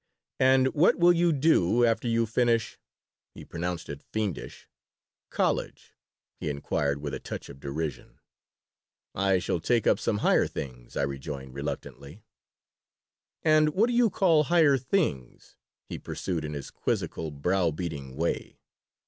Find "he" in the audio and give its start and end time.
3.35-3.45, 6.39-6.49, 15.87-15.99